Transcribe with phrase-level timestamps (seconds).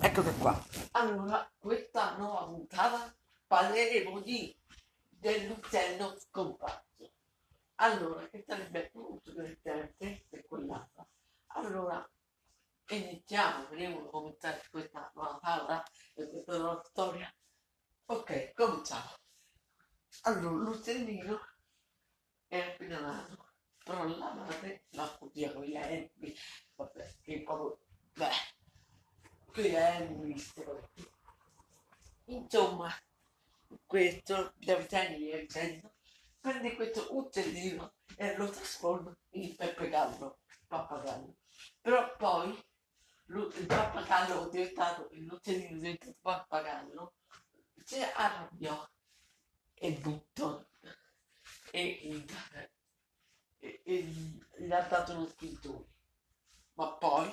[0.00, 0.64] Eccole qua.
[0.92, 3.12] Allora, questa nuova puntata
[3.46, 4.56] parleremo di
[5.08, 7.12] dell'uccello scomparso.
[7.76, 11.04] Allora, che sarebbe molto divertente per quell'altra.
[11.48, 12.08] Allora,
[12.90, 15.82] iniziamo, vediamo cominciare questa nuova tavola
[16.14, 17.34] e questa nuova storia.
[18.06, 19.10] Ok, cominciamo.
[20.22, 21.40] Allora, l'uccellino
[22.46, 23.48] è appena nato,
[23.82, 26.34] però la madre la cucina con gli erbi,
[26.76, 27.77] vabbè, che proprio,
[29.60, 30.88] mistero.
[32.26, 32.88] Insomma,
[33.86, 35.94] questo Davitani è dicendo,
[36.40, 41.34] prende questo uccellino e lo trasforma in Peppegallo, pappagallo.
[41.80, 42.50] Però poi
[43.26, 47.14] il pappagallo diventato, l'uccellino diventato pappagallo,
[47.82, 48.88] si arrabbiò
[49.74, 50.64] e buttò
[51.70, 52.24] e,
[53.58, 55.86] e, e gli ha dato uno spintone.
[56.74, 57.32] Ma poi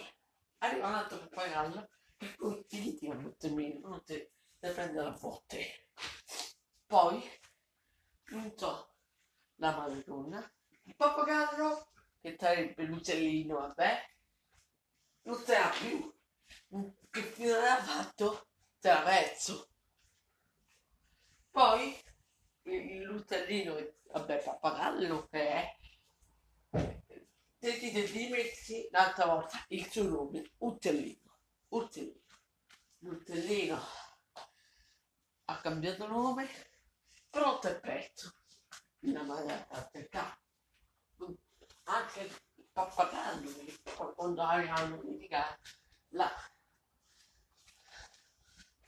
[0.59, 4.33] arriva un altro pappagallo e poi ti litigano molto meno, non ti
[4.65, 5.87] ti prende la botte.
[6.87, 7.23] Poi
[8.23, 8.95] puntò
[9.55, 10.53] la madonna,
[10.83, 14.09] il pappagallo, che sarebbe l'uccellino, vabbè,
[15.23, 16.13] non sarà più.
[17.09, 18.47] Che fine aveva fatto?
[18.79, 19.69] Se l'ha perso.
[21.51, 21.95] Poi
[22.63, 23.75] l'uccellino,
[24.11, 25.77] vabbè, pappagallo che è,
[27.57, 31.24] decide di mettersi l'altra volta il suo nome, uccellino.
[31.75, 32.21] Uccellino.
[32.99, 33.81] L'uccellino
[35.45, 36.47] ha cambiato nome,
[37.29, 38.33] però è perso.
[38.99, 40.39] La madre ha cercato.
[41.83, 43.81] Anche il pappagallo, che
[44.15, 45.59] quando avevano litigato,
[46.11, 46.31] là.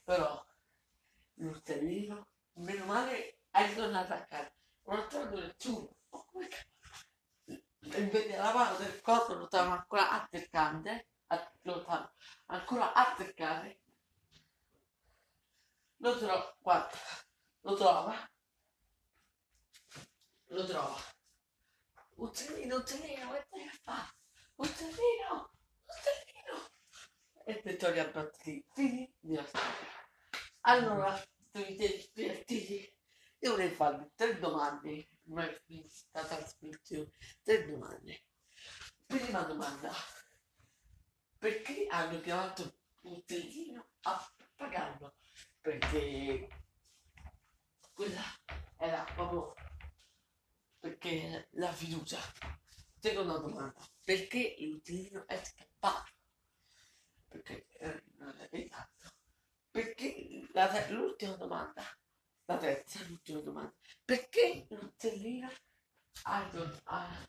[0.05, 0.45] Però
[1.33, 4.53] l'uccellino, meno male, è tornato a casa.
[4.83, 5.93] Non ha trovato nessuno.
[7.80, 11.03] Invece la mano del corpo lo stavano ancora attaccando,
[11.67, 12.13] A- lo stavano
[12.47, 13.81] ancora attaccare.
[15.97, 16.97] Lo trova, guarda,
[17.61, 18.31] lo trova,
[20.45, 20.95] lo trova.
[22.15, 24.15] Uccellino, uccellino, che stai a fare?
[24.55, 25.52] Uccellino,
[25.86, 26.69] uccellino.
[27.45, 30.09] E Vittoria Battini, fini di storia.
[30.61, 31.17] Allora,
[31.52, 32.95] tu mi devi.
[33.39, 37.11] Io vorrei farvi tre domande, non è questa trasmissione,
[37.43, 38.23] tre domande.
[39.05, 39.92] Prima domanda,
[41.47, 45.15] perché hanno chiamato Uccellino a pagarlo?
[45.61, 46.52] Perché
[47.93, 48.21] quella
[48.75, 49.55] era proprio
[50.77, 52.19] perché la fiducia.
[52.99, 56.11] Seconda domanda, perché l'uccellino è scappato?
[57.30, 59.09] Perché eh, non l'avete fatto.
[59.71, 61.83] Perché la te- l'ultima domanda,
[62.43, 65.49] la terza, l'ultima domanda, perché l'uccellino
[66.23, 66.49] ha,
[66.83, 67.27] ha,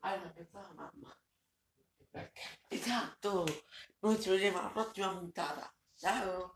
[0.00, 1.21] ha pensata mamma?
[2.84, 3.46] Esatto,
[4.00, 5.72] noi ci vediamo alla prossima puntata.
[5.94, 6.52] Ciao!